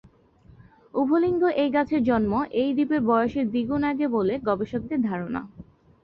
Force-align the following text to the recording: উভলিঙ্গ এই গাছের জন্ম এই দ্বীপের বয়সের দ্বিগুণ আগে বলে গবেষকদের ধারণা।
উভলিঙ্গ 0.93 1.43
এই 1.55 1.69
গাছের 1.69 2.01
জন্ম 2.03 2.31
এই 2.53 2.69
দ্বীপের 2.73 3.01
বয়সের 3.01 3.45
দ্বিগুণ 3.49 3.81
আগে 3.91 4.05
বলে 4.07 4.33
গবেষকদের 4.47 4.99
ধারণা। 5.01 5.41